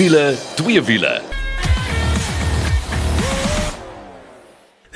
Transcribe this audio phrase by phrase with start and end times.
[0.00, 1.10] Wiele, twee wiele.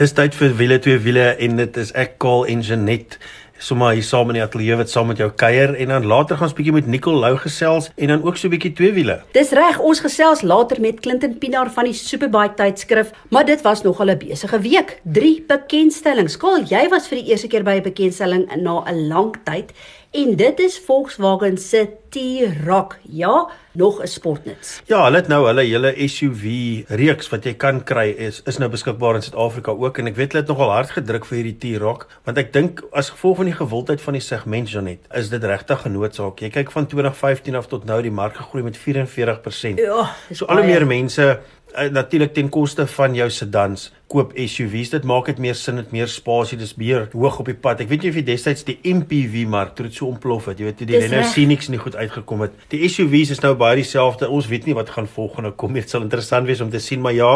[0.01, 3.19] Dis tyd vir wiele twee wiele en dit is ek Kaal en Janet
[3.65, 6.49] sommer hier saam in die ateljee wat saam met jou kuier en dan later gaan
[6.49, 9.21] ons bietjie met Nicole Lou gesels en dan ook so 'n bietjie twee wiele.
[9.33, 13.83] Dis reg, ons gesels later met Clinton Pinaar van die Superbike tydskrif, maar dit was
[13.83, 15.01] nog 'n besige week.
[15.05, 16.37] Drie bekendstellings.
[16.37, 19.73] Kaal, jy was vir die eerste keer by 'n bekendstelling na 'n lang tyd
[20.15, 22.99] En dit is Volkswagen se T-Roc.
[23.03, 24.83] Ja, nog 'n sportnuts.
[24.87, 26.45] Ja, hulle het nou hulle hele SUV
[26.89, 30.33] reeks wat jy kan kry is is nou beskikbaar in Suid-Afrika ook en ek weet
[30.33, 33.55] hulle het nogal hard gedruk vir hierdie T-Roc want ek dink as gevolg van die
[33.55, 36.39] gewildheid van die segment Janet, is dit regtig 'n noodsaak.
[36.39, 39.79] Jy kyk van 2015 af tot nou die mark gegroei met 44%.
[39.79, 41.41] Ja, so al hoe meer mense
[41.79, 44.93] uh, natuurlik ten koste van jou sedans koop SUVs.
[44.93, 47.83] Dit maak dit meer sin, dit meer spasie, dis meer hoog op die pad.
[47.83, 50.63] Ek weet jy of jy destyds die MPV mark toe dit so ontplof het.
[50.63, 52.55] Jy weet toe die Renault Scenics nie goed uitgekom het.
[52.75, 54.31] Die SUVs is nou baie dieselfde.
[54.31, 55.83] Ons weet nie wat gaan volgende kom nie.
[55.83, 57.33] Dit sal interessant wees om te sien, maar ja,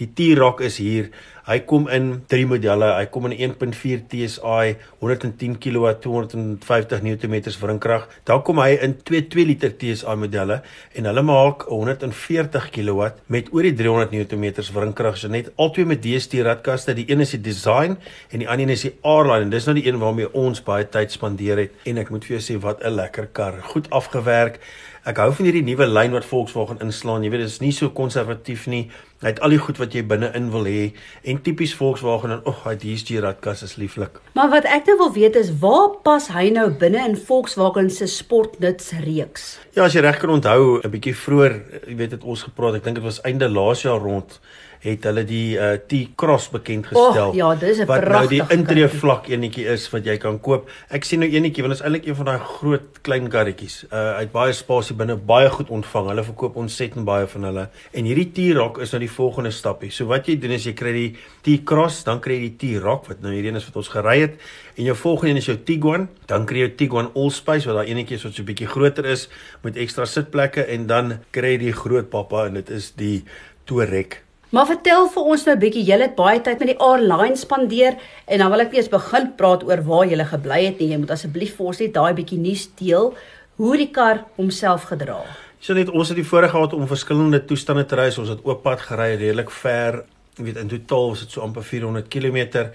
[0.00, 1.12] die T-Roc is hier.
[1.42, 2.92] Hy kom in drie modelle.
[2.94, 8.04] Hy kom in 1.4 TSI, 110 kW, 250 Nm wrinkrag.
[8.28, 10.60] Dan kom hy in twee 2 liter TSI modelle
[10.94, 15.18] en hulle maak 140 kW met oor die 300 Nm wrinkrag.
[15.18, 16.94] So net albei met DST radkaste.
[16.94, 17.96] Die een is die design
[18.30, 19.50] en die ander een is die R-line.
[19.50, 22.42] Dis nou die een waarmee ons baie tyd spandeer het en ek moet vir jou
[22.46, 23.60] sê wat 'n lekker kar.
[23.74, 24.60] Goed afgewerk.
[25.04, 27.24] Ek hou van hierdie nuwe lyn wat Volkswagen inslaan.
[27.24, 28.88] Jy weet, dit is nie so konservatief nie.
[29.20, 30.92] Hy het al die goed wat jy binne-in wil hê
[31.24, 34.20] en tipies Volkswagen en ag, oh, hy DSG radkas is lieflik.
[34.34, 38.06] Maar wat ek nou wil weet is, waar pas hy nou binne in Volkswagen se
[38.06, 39.58] sportnuts reeks?
[39.74, 42.84] Ja, as jy reg kan onthou, 'n bietjie vroeër, jy weet dit ons gepraat, ek
[42.84, 44.40] dink dit was einde laas jaar rond
[44.82, 47.30] het hulle die uh, T-Cross bekend gestel.
[47.30, 50.40] Oh, ja, dis 'n pragtige wat nou die intree vlak enetjie is wat jy kan
[50.40, 50.68] koop.
[50.90, 53.84] Ek sien nou enetjie want dit is eintlik een van daai groot klein karretjies.
[53.92, 56.08] Uh uit baie spasie binne, baie goed ontvang.
[56.08, 57.68] Hulle verkoop ontsettend baie van hulle.
[57.92, 59.90] En hierdie T-Roc is nou die volgende stappie.
[59.90, 63.22] So wat jy doen is jy kry die T-Cross, dan kry jy die T-Roc wat
[63.22, 64.34] nou hierdie een is wat ons gery het
[64.76, 67.92] en jou volgende een is jou Tiguan, dan kry jy jou Tiguan Allspace wat daai
[67.92, 69.28] enetjie is wat so 'n bietjie groter is
[69.62, 73.24] met ekstra sitplekke en dan kry jy die groot pappa en dit is die
[73.64, 77.36] Touareg Maar vertel vir ons nou 'n bietjie, jy het baie tyd met die airline
[77.36, 77.94] spandeer
[78.26, 81.10] en dan wil ek eers begin praat oor waar jy gebly het en jy moet
[81.10, 83.14] asseblief vir ons net daai bietjie nuus deel
[83.56, 85.24] hoe die kar homself gedra.
[85.58, 88.18] So net ons het die voorreg gehad om verskillende toestande te reis.
[88.18, 90.04] Ons het oop pad gery redelik ver.
[90.36, 92.68] Weet in totaal was dit so amper 400 km.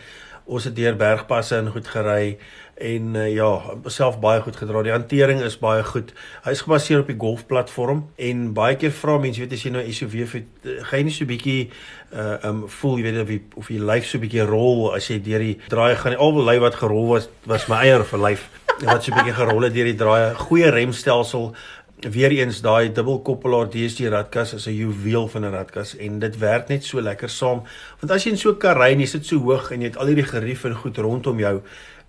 [0.46, 2.40] Ons het deur bergpasse en goed gery
[2.78, 3.50] en uh, ja,
[3.86, 4.84] self baie goed gedra.
[4.86, 6.14] Die hantering is baie goed.
[6.46, 9.86] Hy is gebaseer op die golfplatform en baie keer vra mense, weet as jy nou
[9.86, 11.58] SUV het, uh, gaan jy nie so bietjie
[12.16, 15.18] uh um voel jy weet of jy of jy lyf so bietjie rol as jy
[15.24, 16.16] deur die draai gaan.
[16.16, 18.48] Al die lyf wat gerol was was my eier vir lyf.
[18.78, 20.22] Wat so bietjie gerol het deur die draai.
[20.48, 21.52] Goeie remstelsel
[22.06, 26.68] weer eens daai dubbelkoppelaar DSG radkas is 'n juweel van 'n radkas en dit werk
[26.68, 27.64] net so lekker saam
[28.00, 29.88] want as jy in so 'n kar ry en jy sit so hoog en jy
[29.88, 31.62] het al hierdie gerief en goed rondom jou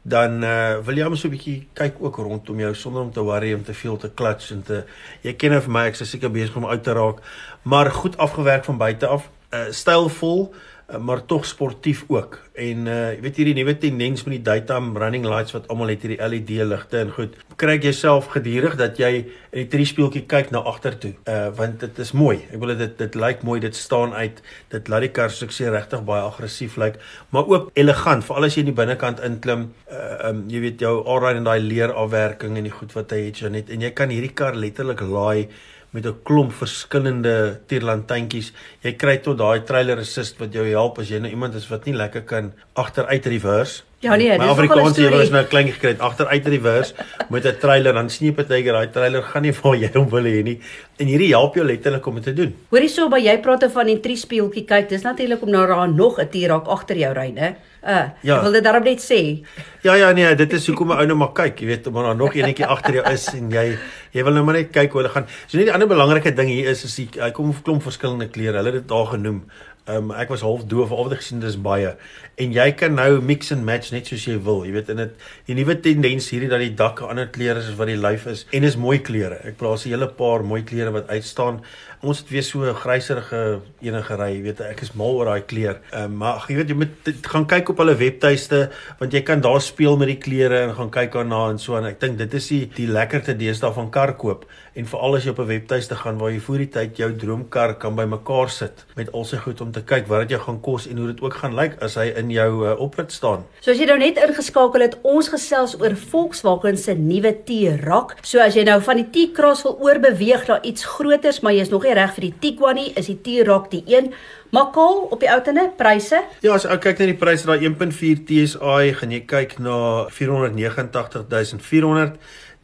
[0.02, 3.20] dan uh, wil jy hom so 'n bietjie kyk ook rondom jou sonder om te
[3.20, 4.84] worry om te veel te klats en te
[5.22, 7.20] jy ken of my ek is seker besig om uit te raak.
[7.62, 10.56] Maar goed afgewerk van buite af uh, stylvol uh,
[10.88, 12.38] maar tog sportief ook.
[12.54, 16.06] En uh, jy weet hierdie nuwe tendens met die daytime running lights wat almal het
[16.06, 20.52] hierdie LED ligte en goed kry jy jouself gedurig dat jy in die triespieeltjie kyk
[20.54, 21.12] na agter toe.
[21.28, 22.38] Uh, want dit is mooi.
[22.48, 24.40] Ek wil dit dit lyk mooi dit staan uit
[24.72, 26.98] dit laat die kar soos ek sê regtig baie aggressief lyk
[27.34, 30.94] maar ook elegant veral as jy in die binnekant inklim uh, um, jy weet jou
[31.04, 34.12] alraai en daai leer afwerking en die goed wat hy het Janet en jy kan
[34.14, 35.48] hierdie kar letterlik laai
[35.90, 38.52] met 'n klomp verskillende tierlantuintjies.
[38.82, 41.84] Jy kry tot daai trailer assist wat jou help as jy nou iemand is wat
[41.84, 43.82] nie lekker kan agteruit reverse.
[43.98, 48.08] Ja nee, dis Afrikaans jy was nou klein gekry agteruit reverse met 'n trailer dan
[48.08, 50.60] sien jy partykeer daai trailer gaan nie vir jou wil hê nie.
[50.98, 52.54] En hierdie help jou letterlik om dit te doen.
[52.70, 56.20] Hoorie so by jy praat van die triespieeltjie kyk, dis natuurlik om nou daar nog
[56.20, 57.56] 'n T-Roc agter jou ry, né?
[57.82, 58.36] Uh, ja.
[58.36, 59.46] ek wil dit daarop net sê.
[59.82, 62.16] Ja ja nee, dit is hoekom 'n ou nou maar kyk, jy weet, omdat daar
[62.16, 63.78] nog eenetjie agter jou is en jy
[64.12, 65.26] jy wil nou maar net kyk hoe hulle gaan.
[65.46, 68.28] So net die ander belangrike ding hier is is die hy kom 'n klomp verskillende
[68.28, 68.56] kleure.
[68.56, 69.42] Hulle het dit daar genoem.
[69.88, 71.94] Ehm um, ek was half doof al wat ek gesien dis baie.
[72.36, 74.60] En jy kan nou mix and match net soos jy wil.
[74.66, 77.70] Jy weet in dit die nuwe tendens hierdie dat die dak 'n ander kleure is
[77.72, 79.40] as wat die lyf is en is mooi kleure.
[79.48, 81.62] Ek plaas 'n hele paar mooi kleure wat uitstaan.
[82.00, 85.42] Ons het weer so 'n gryserige enige ry, jy weet ek is mal oor daai
[85.42, 85.80] kleur.
[85.90, 89.40] Ehm um, maar jy weet jy moet gaan kyk op hulle webtuiste want jy kan
[89.40, 92.34] daar speel met die kleure en gaan kyk daarna en so en ek dink dit
[92.34, 94.46] is die die lekkerte deesdae van kar koop
[94.78, 97.74] en veral as jy op 'n webtuiste gaan waar jy voor die tyd jou droomkar
[97.78, 100.86] kan bymekaar sit met al sy goed om te kyk wat dit jou gaan kos
[100.86, 103.44] en hoe dit ook gaan lyk as hy in jou uh, oprit staan.
[103.60, 108.14] So as jy nou net ingeskakel het, ons gesels oor Volkswagen se nuwe T-Roc.
[108.22, 111.74] So as jy nou van die T-Cross wil oorbeweeg na iets groters, maar jy is
[111.74, 114.06] nog nie reg vir die Tiguan nie, is die T-Roc die een.
[114.52, 116.22] Maar kol op die outene pryse?
[116.44, 119.76] Ja, as ek kyk na die pryse daai 1.4 TSI, gaan jy kyk na
[120.12, 122.16] 489400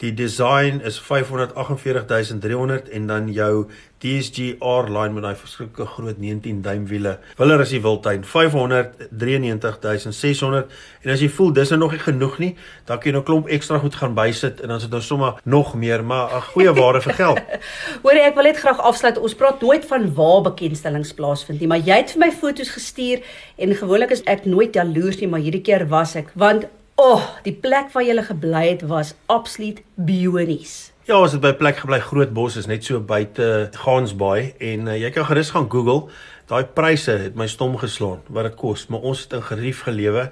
[0.03, 3.67] Die design is 548300 en dan jou
[4.05, 7.15] DSG R-line met daai verskriklike groot 19 duim wiele.
[7.39, 10.69] Willer is die wildtuin 593600
[11.05, 12.53] en as jy voel dis nou nog nie genoeg nie,
[12.85, 15.41] dan kan jy nou klomp ekstra goed gaan bysit en dan is dit nou sommer
[15.49, 17.41] nog meer, maar 'n goeie ware vir geld.
[18.05, 19.19] Hoor ek wil net graag afsluit.
[19.19, 23.19] Ons praat nooit van waar bekendstellings plaasvind nie, maar jy het vir my foto's gestuur
[23.57, 27.25] en gewoonlik is ek nooit jaloers nie, maar hierdie keer was ek want O, oh,
[27.43, 30.94] die plek waar jy gebly het was absoluut bionies.
[31.05, 33.47] Ja, ons het by plek gebly, Groot Bos is net so buite
[33.77, 36.07] Gansbaai en uh, jy kan gerus gaan Google.
[36.49, 40.23] Daai pryse het my stom geslaan wat dit kos, maar ons het in gerief gelewe.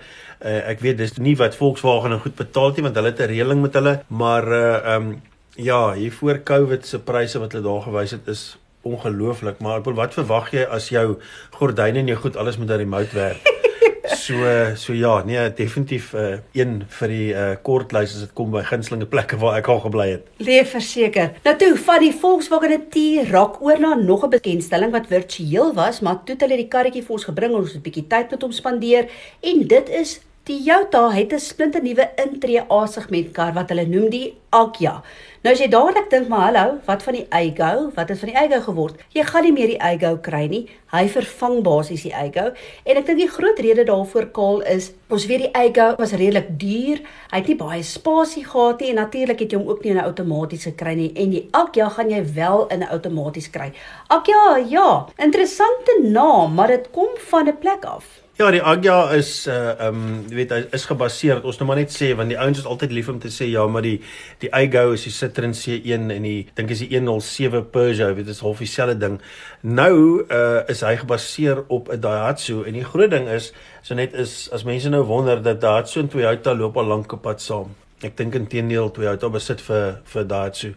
[0.41, 3.21] Uh, ek weet dis nie wat Volkswagen nou goed betaal het nie want hulle het
[3.21, 5.13] 'n reëling met hulle, maar uh um
[5.61, 10.15] ja, hier voor Covid se pryse wat hulle daar gewys het is ongelooflik, maar wat
[10.15, 11.21] verwag jy as jou
[11.53, 13.72] gordyne en jou goed alles met 'n remote werk?
[14.04, 14.34] So
[14.76, 19.06] so ja, nee, definitief uh, een vir die uh, kortlys as dit kom by gunstelinge
[19.06, 20.26] plekke waar ek al gebly het.
[20.43, 21.37] Leef verseker.
[21.44, 26.25] Nou toe van die Volkswagen T-Roc oor na nog 'n bekendstelling wat virtueel was, maar
[26.25, 28.43] toe het hulle die karretjie vir ons gebring en ons het 'n bietjie tyd met
[28.43, 29.08] hom spandeer
[29.40, 34.35] en dit is Toyota het 'n splinte nuwe intree A-segment kar wat hulle noem die
[34.50, 35.03] Agya.
[35.43, 37.91] Nou as jy dadelik dink maar hallo, wat van die Aygo?
[37.94, 38.94] Wat het van die Aygo geword?
[39.15, 40.69] Jy gaan nie meer die Aygo kry nie.
[40.91, 42.53] Hy vervang basies die Aygo.
[42.85, 46.59] En ek dink die groot rede daarvoor kaal is ons weet die Aygo was redelik
[46.59, 46.99] duur.
[47.31, 49.99] Hy het nie baie spasie gehad nie en natuurlik het jy hom ook nie in
[49.99, 51.12] 'n outomaties gekry nie.
[51.15, 53.73] En die Agya gaan jy wel in 'n outomaties kry.
[54.09, 58.23] Agya, ja, interessante naam, maar dit kom van 'n plek af.
[58.43, 62.09] Ja, die Agya is uh um jy weet is gebaseer ons nou maar net sê
[62.19, 64.00] want die ouens is altyd lief om te sê ja, maar die
[64.43, 68.35] die Aygo is die Citroen C1 en die dink is die 107 Peugeot, weet dit
[68.35, 69.21] is half dieselfde ding.
[69.62, 69.93] Nou
[70.25, 73.53] uh is hy gebaseer op 'n Daihatsu en die groot ding is
[73.83, 77.23] so net is as mense nou wonder dat Daihatsu en Toyota loop al lank op
[77.23, 77.71] pad saam.
[78.02, 80.72] Ek dink intedeel Toyota besit vir vir Daihatsu.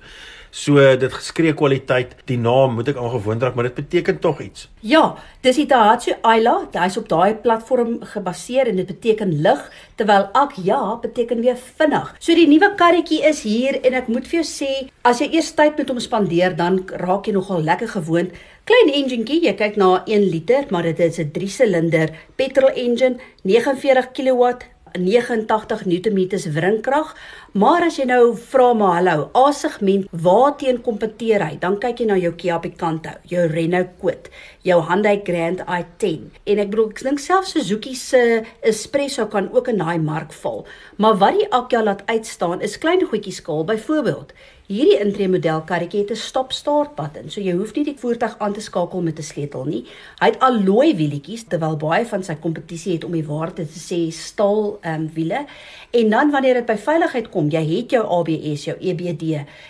[0.56, 4.70] So dit geskree kwaliteit, die naam moet ek aangewoond raak, maar dit beteken tog iets.
[4.86, 9.66] Ja, dis die Daihatsu Ayla, hy's op daai platform gebaseer en dit beteken lig,
[10.00, 12.14] terwyl Ak ja beteken weer vinnig.
[12.24, 14.72] So die nuwe karretjie is hier en ek moet vir jou sê,
[15.04, 18.32] as jy eers tyd met hom spandeer, dan raak jy nogal lekker gewoond.
[18.66, 23.20] Klein enjinkie, jy kyk na 1 liter, maar dit is 'n 3 silinder petrol engine,
[23.44, 26.20] 49 kW 89 Nm
[26.56, 27.14] wringkrag,
[27.54, 31.58] maar as jy nou vra maar hallo, A-segment, waarteen kompeteer hy?
[31.62, 34.32] Dan kyk jy na jou Kia Picanto, jou Renault Kwid,
[34.68, 36.32] jou Hyundai Grand i10.
[36.46, 40.66] En ek bedoel, ek dink selfs Suzuki se Espresso kan ook in daai mark val.
[40.98, 44.34] Maar wat die Akya laat uitstaan is klein goedjies skaal, byvoorbeeld
[44.66, 48.54] Hierdie intree model karretjie het 'n stop-start button, so jy hoef nie die voertuig aan
[48.54, 49.86] te skakel met 'n sleutel nie.
[50.20, 54.12] Hy het alloy wielietjies terwyl baie van sy kompetisie het om die waarde te sê
[54.12, 55.46] staal ehm um, wiele.
[55.92, 59.22] En dan wanneer dit by veiligheid kom, jy het jou ABS, jou EBD,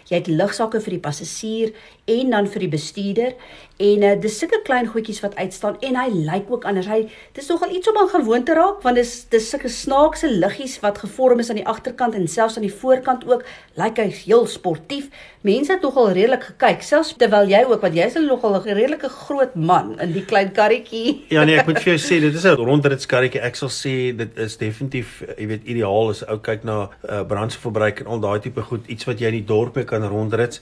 [0.08, 1.74] jy het ligsakke vir die passasier
[2.06, 3.34] en dan vir die bestuurder
[3.78, 6.88] en uh, dis sulke klein goedjies wat uitstaan en hy lyk ook anders.
[6.88, 10.78] Hy dis nogal iets om aan gewoon te raak want dis dis sulke snaakse liggies
[10.84, 13.44] wat gevorm is aan die agterkant en selfs aan die voorkant ook.
[13.76, 15.10] Lyk hy heel sportief.
[15.46, 19.56] Mense het nogal redelik gekyk selfs terwyl jy ook want jy's nogal 'n redelike groot
[19.56, 21.24] man in die klein karretjie.
[21.36, 23.42] Ja nee, ek moet vir jou sê dit is 'n rondrit karretjie.
[23.42, 28.00] Ek sal sê dit is definitief jy weet ideaal as ou kyk na uh, brandstofverbruik
[28.00, 30.62] en al daai tipe goed, iets wat jy in die dorpe kan rondrit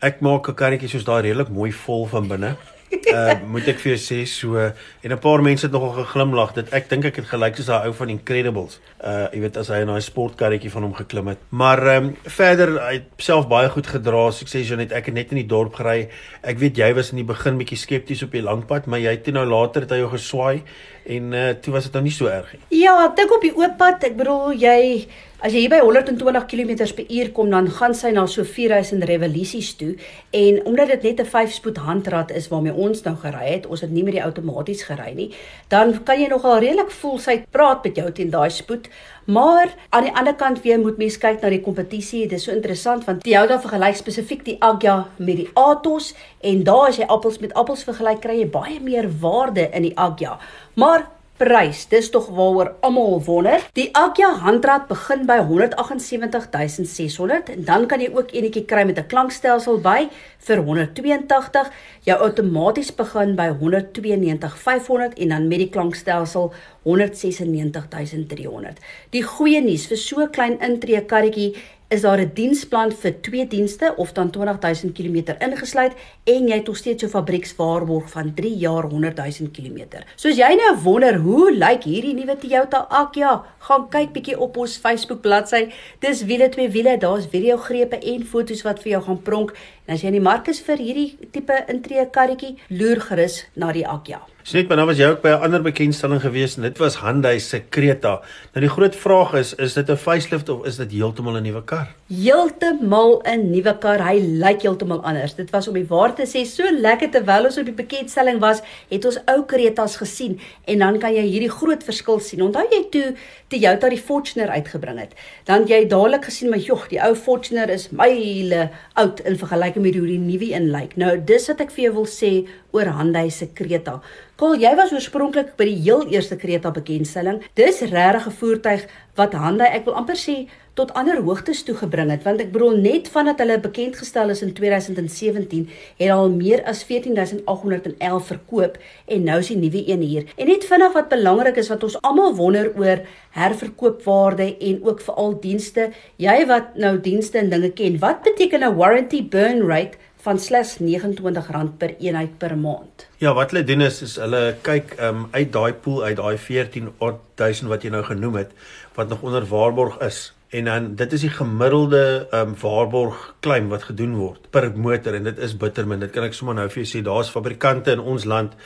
[0.00, 2.56] ek maak 'n karretjie soos daai redelik mooi vol van binne.
[2.94, 6.72] Uh moet ek vir jou sê so en 'n paar mense het nogal geglimlag dit
[6.72, 8.78] ek dink ek het gelyk soos daai ou van Incredibles.
[9.02, 11.38] Uh jy weet as hy in daai sportkarretjie van hom geklim het.
[11.50, 14.30] Maar ehm um, verder hy het self baie goed gedra.
[14.30, 16.08] So ek sê Janet, ek het net in die dorp gery.
[16.42, 19.24] Ek weet jy was in die begin bietjie skepties op die langpad, maar jy het
[19.24, 20.62] toe nou later het hy jou geswaai
[21.06, 22.62] en uh toe was dit nou nie so erg nie.
[22.82, 25.06] Ja, ek dink op die oop pad, ek bedoel jy
[25.44, 29.90] As jy hier by 120 km/h kom dan gaan sy na so 4000 revolusies toe
[30.32, 33.90] en omdat dit net 'n 5-spoed handrat is waarmee ons nou gery het, ons het
[33.90, 35.34] nie met die outomaties gery nie,
[35.68, 38.88] dan kan jy nogal redelik voel sy praat met jou teen daai spoed.
[39.26, 42.26] Maar aan die ander kant weer moet mens kyk na die kompetisie.
[42.28, 46.14] Dit is so interessant want jy hou dan vergelyk spesifiek die Agya met die Atos
[46.40, 49.96] en daar as jy appels met appels vergelyk, kry jy baie meer waarde in die
[49.96, 50.38] Agya.
[50.74, 50.93] Maar
[51.36, 51.86] prys.
[51.90, 53.58] Dis tog waaroor almal wonder.
[53.74, 59.06] Die Agya handrat begin by 178600 en dan kan jy ook enetjie kry met 'n
[59.10, 60.08] klankstelsel by
[60.46, 61.70] vir 182.
[62.04, 66.52] Jou outomaties begin by 192500 en dan met die klankstelsel
[66.84, 68.78] 196300.
[69.10, 71.54] Die goeie nuus vir so 'n klein intree karretjie
[71.94, 75.92] is daar 'n diensplan vir twee dienste of dan 20000 km ingesluit
[76.24, 80.02] en jy het nog steeds jou fabriekswaarborg van 3 jaar 100000 km.
[80.16, 84.76] Soos jy nou wonder hoe lyk hierdie nuwe Toyota Agya, gaan kyk bietjie op ons
[84.76, 85.72] Facebook bladsy.
[85.98, 89.54] Dis wiele twee wiele, daar's video grepe en foto's wat vir jou gaan pronk.
[89.86, 93.72] En as jy in die mark is vir hierdie tipe intree karretjie, loer gerus na
[93.72, 94.33] die Agya.
[94.44, 97.40] Snet, maar nou was jy ook by 'n ander bekendstelling gewees en dit was Hyundai
[97.40, 98.20] se Creta.
[98.52, 101.64] Nou die groot vraag is, is dit 'n facelift of is dit heeltemal 'n nuwe
[101.64, 101.94] kar?
[102.08, 104.04] Heeltemal 'n nuwe kar.
[104.04, 105.34] Hy lyk heeltemal anders.
[105.34, 108.60] Dit was om die waar te sê so lekker terwyl ons op die bekendstelling was,
[108.90, 112.42] het ons ou Cretas gesien en dan kan jy hierdie groot verskil sien.
[112.42, 113.14] Onthou jy toe
[113.48, 115.14] Toyota die Fortuner uitgebring het?
[115.44, 119.94] Dan jy dadelik gesien maar jog, die ou Fortuner is myle oud in vergelyking met
[119.94, 120.96] hoe die nuwe een lyk.
[120.96, 124.02] Nou dis wat ek vir jou wil sê oor Hyundai se Creta.
[124.34, 127.36] Kol, jy was oorspronklik by die heel eerste Creta bekendstelling.
[127.54, 132.10] Dis regtig 'n voertuig wat Hyundai, ek wil amper sê, tot ander hoogtes toe gebring
[132.10, 136.64] het, want ek bedoel net vandat hulle bekend gestel is in 2017, het al meer
[136.66, 140.24] as 14811 verkoop en nou is die nuwe een hier.
[140.36, 145.38] En net vinnig wat belangrik is wat ons almal wonder oor herverkoopwaarde en ook veral
[145.40, 145.92] dienste.
[146.16, 150.78] Jy wat nou dienste en dinge ken, wat beteken 'n warranty burn rate van slegs
[150.80, 153.06] R29 per eenheid per maand.
[153.20, 157.68] Ja, wat hulle doen is is hulle kyk um uit daai pool uit daai 14000
[157.72, 158.54] wat jy nou genoem het
[158.96, 162.02] wat nog onder waarborg is en dan dit is die gemiddelde
[162.40, 166.00] um waarborg claim wat gedoen word per motor en dit is bittermin.
[166.00, 168.56] Dit kan ek sommer nou vir jou sê, daar's fabrikante in ons land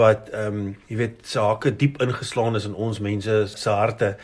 [0.00, 4.14] wat um jy weet sake diep ingeslaan is in ons mense se harte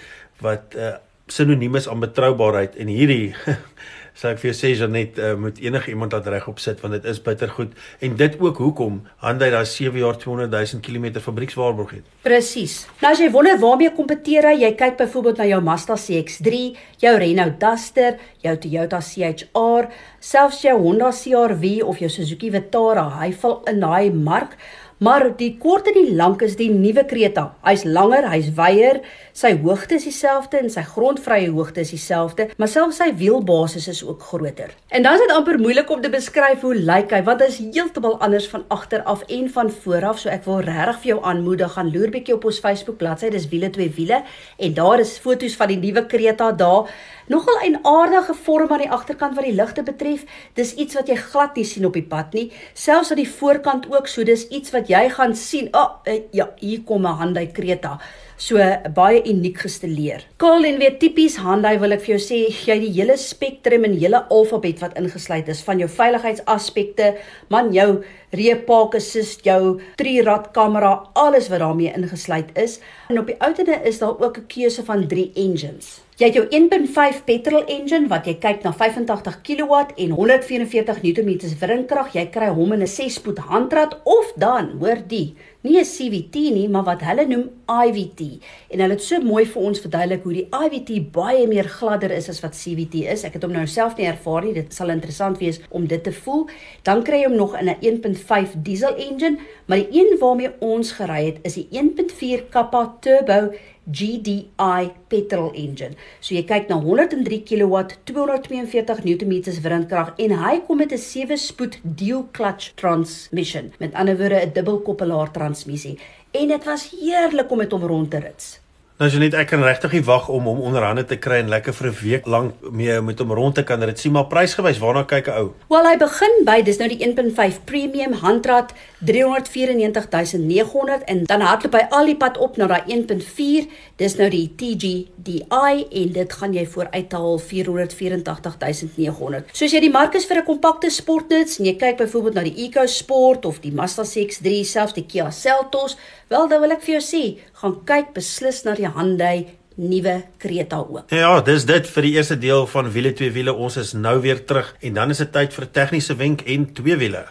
[0.41, 0.95] wat uh,
[1.29, 3.35] sinoniem is aan betroubaarheid en hierdie
[4.15, 7.09] sê ek vir jou sê Janet uh, moet enige iemand laat regop sit want dit
[7.09, 11.97] is bitter goed en dit ook hoekom Hyundai daai 7 jaar 200 000 km fabriekswaarborg
[11.99, 12.05] het.
[12.27, 12.83] Presies.
[13.03, 16.63] Nou as jy wonder waarmee kompeteer hy, jy kyk byvoorbeeld na jou Mazda CX-3,
[17.03, 19.89] jou Renault Duster, jou Toyota CHR,
[20.23, 24.57] selfs jou Honda CR-V of jou Suzuki Vitara, hy val in daai mark.
[25.03, 27.49] Maar die kort en die lank is die nuwe Creta.
[27.67, 29.01] Hy's langer, hy's wyeer,
[29.35, 34.03] sy hoogte is dieselfde en sy grondvrye hoogte is dieselfde, maar selfs sy wielbasis is
[34.07, 34.71] ook groter.
[34.95, 37.59] En dan is dit amper moeilik om te beskryf hoe lyk hy, want dit is
[37.65, 41.19] heeltemal anders van agter af en van voor af, so ek wil regtig vir jou
[41.33, 44.23] aanmoedig gaan loer bietjie op ons Facebook bladsy, dis wiele twee wiele
[44.63, 46.95] en daar is foto's van die nuwe Creta daar.
[47.29, 50.25] Nogal 'n aardige vorm aan die agterkant wat die ligte betref.
[50.55, 52.51] Dis iets wat jy glad nie sien op die pad nie.
[52.75, 55.69] Selfs aan die voorkant ook, so dis iets wat jy gaan sien.
[55.73, 58.01] O, oh, uh, ja, hier kom 'n Hyundai Creta.
[58.37, 58.59] So
[58.95, 60.25] baie uniek gestileer.
[60.37, 63.95] Kaal en weer tipies Hyundai wil ek vir jou sê, jy die hele spektrum en
[63.95, 67.17] hele alfabet wat ingesluit is van jou veiligheidsaspekte,
[67.55, 68.03] man jou
[68.33, 72.81] reepak assist, jou trirad kamera, alles wat daarmee ingesluit is.
[73.11, 76.01] En op die ouene is daar ook 'n keuse van 3 engines.
[76.21, 81.31] Jy het jou 1.5 petrol engine wat jy kyk na 85 kW en 144 Nm
[81.63, 82.11] wringkrag.
[82.13, 86.69] Jy kry hom in 'n 6-spoed handrat of dan, hoor die, nie 'n CVT nie,
[86.69, 88.39] maar wat hulle noem IVT.
[88.71, 92.29] En hulle het so mooi vir ons verduidelik hoe die IVT baie meer gladder is
[92.29, 93.25] as wat CVT is.
[93.25, 94.55] Ek het hom nou self nie ervaar nie.
[94.57, 96.47] Dit sal interessant wees om dit te voel.
[96.87, 100.93] Dan kry jy hom nog in 'n 1.5 diesel engine, maar die een waarmee ons
[100.93, 103.53] gery het is die 1.4 Kappa Turbo
[103.91, 105.97] GDI petrol engine.
[106.21, 111.81] So jy kyk na 103 kW, 242 Nm windkrag en hy kom met 'n 7-spoed
[111.83, 113.73] dual clutch transmission.
[113.79, 115.99] Met ander woorde 'n dubbelkoppelaar transmissie.
[116.33, 118.63] En dit was heerlik om met hom rond te rit.
[119.03, 121.49] Nou as jy net ek kan regtig nie wag om hom onderhande te kry en
[121.51, 124.79] lekker vir 'n week lank mee met hom rond te kan rit sien maar prysgewys
[124.79, 125.53] waarna kyk 'n ou.
[125.69, 131.87] Wel hy begin by dis nou die 1.5 premium handrat 394900 en dan hardloop hy
[131.91, 136.67] al die pad op na daai 1.4 dis nou die TGDI en dit gaan jy
[136.67, 139.45] voor uithaal 484900.
[139.53, 142.69] Soos jy die mark is vir 'n kompakte sportnuts en jy kyk byvoorbeeld na die
[142.69, 145.97] EcoSport of die Mazda CX-3 selfs die Kia Seltos,
[146.33, 147.23] wel dan wil ek vir jou sê
[147.61, 151.13] gaan kyk beslis na die Hyundai nuwe Creta ook.
[151.13, 153.53] Ja, dis dit vir die eerste deel van wiele twee wiele.
[153.53, 156.67] Ons is nou weer terug en dan is dit tyd vir 'n tegniese wenk en
[156.73, 157.25] twee wiele.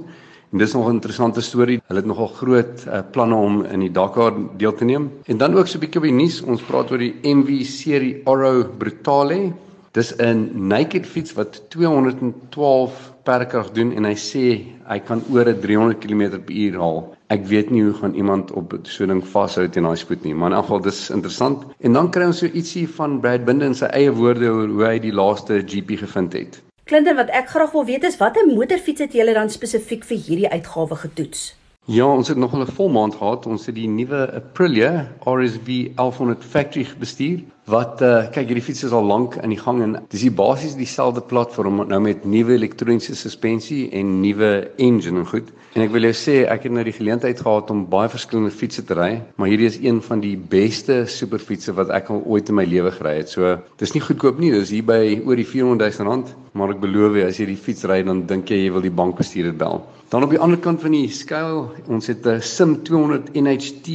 [0.51, 1.81] En dis nog 'n interessante storie.
[1.87, 5.11] Hulle het nogal groot uh, planne om in die Dakar deel te neem.
[5.25, 6.41] En dan ook so 'n bietjie op die nuus.
[6.41, 9.53] Ons praat oor die MV serie Oro Brutale.
[9.95, 14.47] Dis 'n naked fiets wat 212 perkrag doen en hy sê
[14.91, 17.15] hy kan oor 300 km/h haal.
[17.31, 20.33] Ek weet nie hoe gaan iemand op so 'n ding vashou teen daai spoed nie,
[20.33, 21.63] maar in elk geval dis interessant.
[21.79, 24.85] En dan kry ons so ietsie van Brad Binder in sy eie woorde oor hoe
[24.85, 26.61] hy die laaste GP gevind het.
[26.83, 30.51] Clinton, wat ek graag wil weet is watter motorfiets het julle dan spesifiek vir hierdie
[30.51, 31.55] uitgawe getoets?
[31.87, 33.45] Ja, ons het nog 'n vol maand gehad.
[33.45, 38.93] Ons het die nuwe Aprilia RSV 1100 factory bestuur wat uh, kyk hierdie fiets is
[38.93, 43.15] al lank in die gang en dis die basies dieselfde platform nou met nuwe elektroniese
[43.17, 45.49] suspensie en nuwe engine en goed.
[45.73, 48.85] En ek wil jou sê ek het nou die geleentheid gehad om baie verskillende fietses
[48.85, 52.59] te ry, maar hierdie is een van die beste superfietses wat ek al ooit in
[52.61, 53.33] my lewe gery het.
[53.33, 56.85] So dis nie goedkoop nie, dis hier by oor die 400 000 rand, maar ek
[56.85, 59.81] beloof jy as jy die fiets ry dan dink jy jy wil die bankbestuurder bel.
[60.13, 63.89] Dan op die ander kant van die skaal, ons het 'n Sim 200 NHT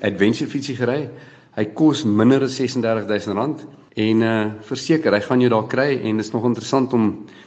[0.00, 1.10] adventure fietsie gery.
[1.56, 3.62] Hy kos minder as R36000
[3.96, 4.32] en uh
[4.68, 7.06] verseker, hy gaan jou daar kry en dit is nog interessant om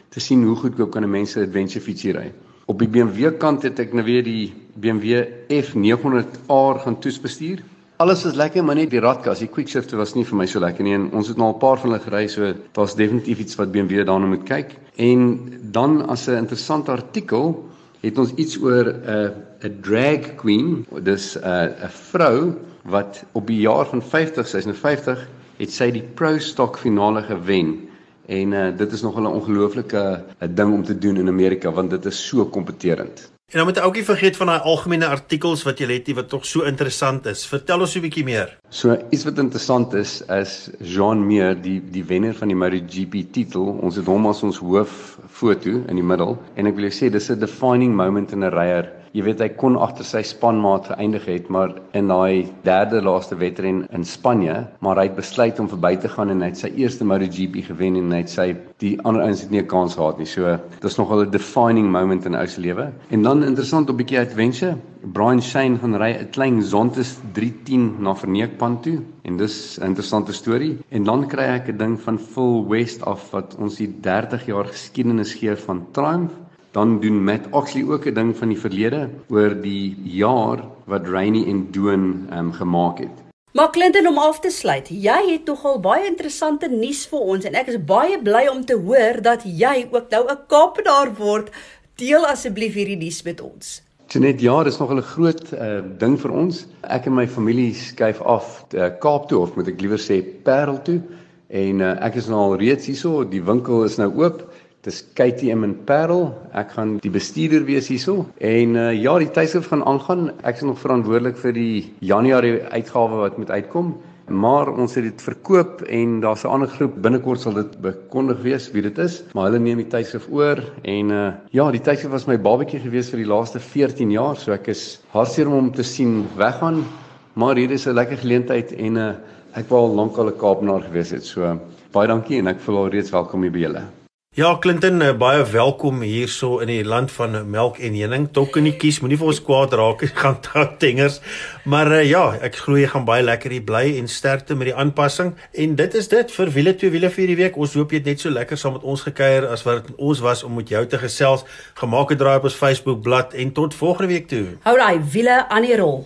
[0.09, 2.31] te sien hoe goedkoop kan 'n mens 'n adventure fietsie ry.
[2.65, 7.61] Op die BMW kant het ek nou weer die BMW F900R gaan toesbestuur.
[7.97, 10.83] Alles is lekker, maar net die radkas, die quickshifter was nie vir my so lekker
[10.83, 13.55] nie en ons het nou al 'n paar van hulle gery, so daar's definitief iets
[13.55, 14.75] wat BMW daarna moet kyk.
[14.97, 17.69] En dan as 'n interessante artikel
[18.01, 19.29] het ons iets oor 'n uh,
[19.67, 22.55] 'n drag queen, dis 'n uh, 'n vrou
[22.89, 25.27] wat op die jaar van 50, sy's nou 50,
[25.59, 27.89] het sy die Pro Stock finale gewen.
[28.29, 30.03] En uh, dit is nog 'n ongelooflike
[30.41, 33.29] uh, ding om te doen in Amerika want dit is so kompeterend.
[33.49, 36.27] En dan moet jy ook nie vergeet van daai algemene artikels wat jy het wat
[36.29, 37.47] tog so interessant is.
[37.49, 38.57] Vertel ons 'n bietjie meer.
[38.69, 43.79] So iets wat interessant is is Jean Meer, die die wenner van die MotoGP titel.
[43.81, 47.11] Ons het hom as ons hoof foto in die middel en ek wil jou sê
[47.11, 51.25] dis 'n defining moment in 'n ryer jy weet hy kon agter sy spanmaat geëindig
[51.25, 55.95] het maar in daai derde laaste wedren in Spanje maar hy het besluit om verby
[55.95, 59.25] te gaan en hy het sy eerste MotoGP gewen en hy het sy die ander
[59.25, 60.25] ouens het nie 'n kans gehad nie.
[60.25, 62.91] So dis nogal 'n defining moment in ou se lewe.
[63.09, 64.77] En dan interessant 'n bietjie adventure
[65.13, 70.33] Brian Shane gaan ry 'n klein Zontes 310 na Verneekpan toe en dis 'n interessante
[70.33, 70.77] storie.
[70.89, 74.65] En dan kry ek 'n ding van Full West af wat ons die 30 jaar
[74.65, 76.33] geskiedenis gee van Triumph
[76.71, 81.47] Dan doen Matt Oxley ook 'n ding van die verlede oor die jaar wat Rainy
[81.47, 83.15] en Doan um, gemaak het.
[83.51, 87.45] Maar Clinton om af te sluit, jy het tog al baie interessante nuus vir ons
[87.45, 91.49] en ek is baie bly om te hoor dat jy ook nou 'n Kaapenaar word.
[91.95, 93.81] Deel asseblief hierdie nuus met ons.
[94.13, 96.65] Net ja, dis nog 'n groot uh, ding vir ons.
[96.81, 100.81] Ek en my familie skuif af uh, Kaap toe of moet ek liewer sê Parel
[100.81, 101.01] toe
[101.47, 104.53] en uh, ek is nou al reeds hierso, die winkel is nou oop.
[104.87, 106.29] Dis KTM en Parel.
[106.55, 108.25] Ek gaan die bestuurder wees hierso.
[108.39, 110.29] En uh, ja, die tydskrif gaan aangaan.
[110.47, 113.97] Ek is nog verantwoordelik vir die Januarie uitgawe wat moet uitkom.
[114.29, 118.71] maar ons het dit verkoop en daar's 'n ander groep binnekort sal dit bekondig wees
[118.71, 122.27] wie dit is, maar hulle neem die tydskrif oor en uh ja, die tydskrif was
[122.27, 125.83] my babatjie gewees vir die laaste 14 jaar, so ek is hartseer om hom te
[125.83, 126.85] sien weggaan,
[127.33, 129.13] maar hier is 'n lekker geleentheid en uh
[129.55, 131.23] ek wou al lank al 'n Kaapenaar gewees het.
[131.23, 131.59] So
[131.91, 133.98] baie dankie en ek voel al reeds welkom hier by julle.
[134.37, 138.27] Ja, Clinton, eh, baie welkom hierso in die land van melk en honing.
[138.31, 140.37] Tokkenetjies, moenie vir ons kwaad raak nie, gaan
[140.77, 141.17] tengers.
[141.65, 144.75] Maar uh, ja, ek glo jy gaan baie lekker hier bly en sterkte met die
[144.77, 145.33] aanpassing.
[145.57, 147.57] En dit is dit vir wiele twee wiele vir hierdie week.
[147.57, 150.45] Ons hoop jy het net so lekker saam met ons gekuier as wat ons was
[150.45, 151.43] om met jou te gesels.
[151.81, 154.45] Gemaak 'n draai op ons Facebook bladsy en tot volgende week toe.
[154.61, 156.05] Hou daai wiele aan die rol.